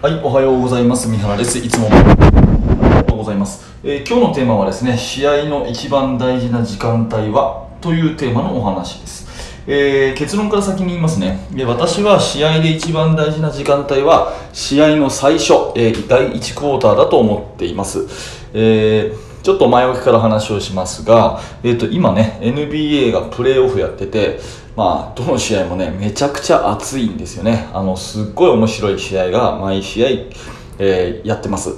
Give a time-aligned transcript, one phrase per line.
[0.00, 1.08] はい、おはようございます。
[1.08, 1.58] 三原です。
[1.58, 2.04] いつもあり
[2.94, 3.66] がとうございます。
[3.82, 7.66] えー今日のテーマはですね、試合の一番大事な時間帯は？
[7.80, 9.26] というテーマのお話です。
[9.66, 11.40] えー結論から先に言いますね。
[11.66, 18.06] 私は試合で一番大事な時間帯は試合の最初、えー第1クォーターだと思っています。
[18.54, 24.40] えーちょっと前置きから話をしますが、えー、と今ね NBA がプレーオフやってて、
[24.76, 27.68] まあ、どの試合もねめちゃくちゃ熱いんですよね。
[27.72, 30.08] あのすっごい面白い試合が毎試合、
[30.78, 31.70] えーやってます。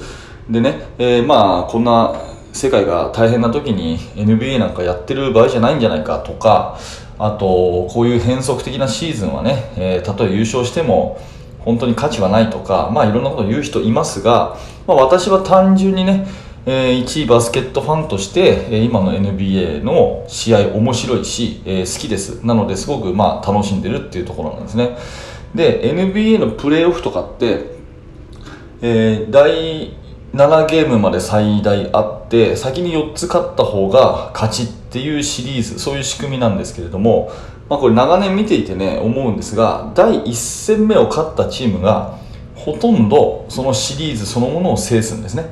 [0.49, 2.15] でね、えーまあこんな
[2.52, 6.79] 世界が大変な時に NBA なんかやってる場合じゃないんじゃないかとか
[7.19, 11.19] あとこういう変則的なシーズンはね、えーたとえ優勝しても
[11.65, 16.27] 本当に価値はないとか、まあ、いろんなことを言う人いますが、まあ、私は単純にね、
[16.67, 22.45] えー一位バスケットファンとして、えー今の NBA の試合面白いし、えー好きです。
[22.45, 24.97] なのですごくまあ楽しんでるっていうところなんですね。
[25.55, 27.65] で NBA のプレーオフとかって
[28.83, 29.95] えー第
[30.35, 37.33] 7ゲームまで最大あって先に4つ勝った方が勝ちっていうシリーズそういう仕組みなんですけれども、
[37.69, 42.17] まあ、これ長年見ていてね思うんですが第1戦目を勝ったチームが
[42.55, 45.47] ほとんどそのシリーズそのものを制すんですね。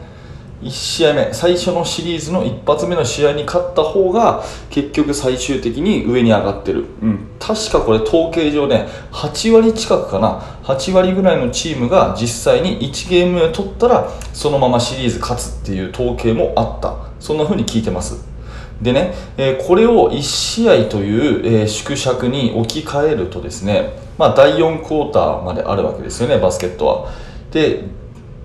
[0.62, 10.41] 1試合目最初のシリーズの一発目の試合に勝った方が結局最終的に上に上がってる、うん、確かこれ統計上ね8割近くかな。
[10.65, 17.09] 8割ぐらいのチームが実際に1ゲーム取ったらそのままシリーズ勝つっていう統計もあった。
[17.20, 18.25] そんな風に聞いてます。
[18.83, 27.12] でね、えーこれを1試合という、えー縮尺に置き換えるとですね、まあ、第4クォーターまであるわけですよねバスケットは。
[27.50, 27.84] で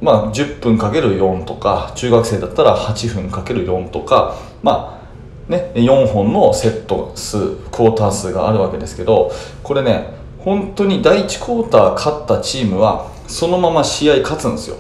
[0.04, 5.00] まあ、10分かける4とか中学生だったら8分かける4とか、ま
[5.48, 7.38] あね、4本のセット数
[7.72, 9.32] クォーター数があるわけですけど
[9.64, 14.76] これね本当に第1クォーター勝ったチームはそのまま試合勝つんですよ、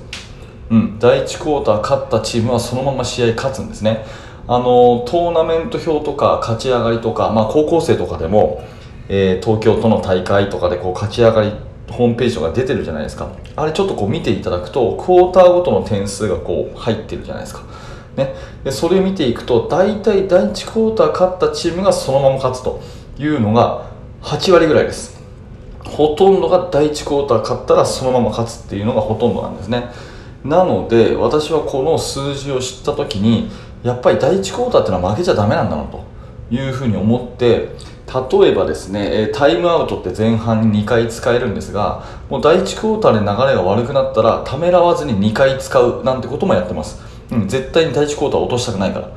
[0.71, 4.05] うん、第1クォーター勝ったチームはそのまま試合勝つんですね。
[4.45, 8.61] あのトーナメント表とか勝ち上がりとか、まあ、高校生とかでも、
[9.07, 11.53] えー東京都の大会とかでこう勝ち上がり
[11.89, 13.29] ホームページとか出てるじゃないですか。
[13.55, 17.63] あれちょっとこう見ていただくとクォーターごとの点数がこう入ってるじゃないですか。
[18.15, 22.79] ね、でそれ見ていくと大体第1クォーター勝ったチームがそのまま勝つと
[23.17, 23.87] いうのが
[24.21, 25.21] 8割ぐらいです。
[25.83, 29.85] ほとんどが第1クォーター勝ったらそのまま勝つっていうのがほとんどなんですね。
[30.43, 33.49] なので私はこの数字を知った時に
[33.83, 36.03] やっぱり第1クォーターっていうのは負けちゃダメなんだなと
[36.51, 37.69] いうふうに思って
[38.13, 47.01] 例えばですねタイムアウトって前半に2回使えるんですがもう第1クォーターで流れが悪くなったらためらわずに2回使うなんてこともやってます、
[47.31, 49.09] うん、絶対に第1クォーター落としたくないから。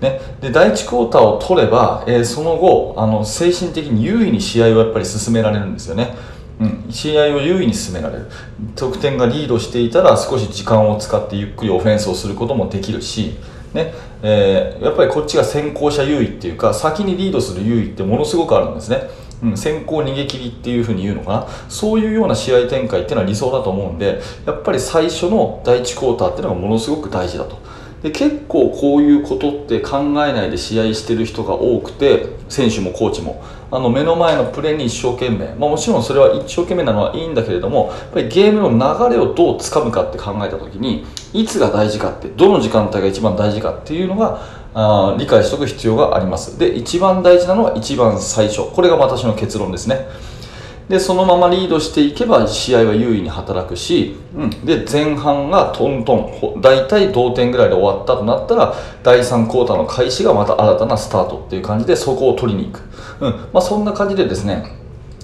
[0.00, 6.14] ね、で第1クォーターを取れば、えーその後あの精神的に優位に試合をやっぱり進められるんですよね、
[6.58, 8.30] うん、試合を優位に進められる。
[8.76, 13.36] 得点がリードしていたら少し時間を使ってゆっくりオフェンスをすることもできるし、
[13.74, 13.92] ね
[14.22, 19.02] えーやっぱりこっちが先行者優位っていうか先にリードする優位ってものすごくあるんですね、
[19.42, 21.46] うん、先行逃げ切りっていうふうに言うのかな。
[21.68, 27.58] そういうような試合展開っていうのは理想だと思うんでやっぱり最初の第1クォーターっていうのがものすごく大事だと。
[28.02, 33.42] で結構こういうことって考えないで試合してる人が多くて選手もコーチも。
[33.72, 44.40] あの目の前のプレーに一生懸命、まあ、もちろんそれは一生懸命なのはいいんだけれどもやっぱりゲームの流れをどうつかむかって考えた時にいつが大事かってどの時間帯が一番大事かっていうのが
[44.74, 46.58] あ理解しておく必要があります。
[46.58, 48.70] で一番大事なのは一番最初。
[48.72, 50.08] これが私の結論ですね。
[50.90, 56.16] でそのままリードしていけば試合は優位に働くし、うん、で前半がトント
[56.56, 56.60] ン。
[56.60, 58.74] 大体同点ぐらいで終わったとなったら
[59.04, 62.82] 第3クォーターの開始がまた新たなスタートっていう感じでそこを取りに行く、
[63.20, 63.32] うん。
[63.52, 64.64] まあ、そんな感じでですね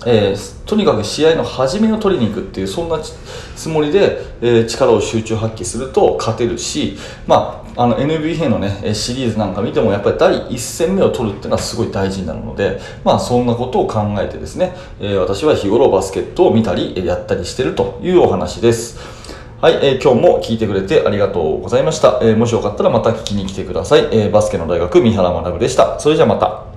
[0.07, 3.13] えーとにかく試合の始めを取りに行くっていうそんなつ
[3.57, 18.99] つもりで、えー力を集中発揮すると勝てるし、まあ、あの NBA の、ね、シリーズなんか見てもやっぱり第1戦目を取るっていうのはすごい大事になるので、まあ、そんなことを考えてですね、えー私は日頃バスケットを見たりやったりしてるというお話です。
[19.61, 22.21] はい、えー今日も聞いてくれてありがとうございました。
[22.23, 24.09] えーもしよかったらまた聞きに来てください。
[24.13, 25.99] えーバスケの大学三原学でした。
[26.01, 26.76] それじゃあまた。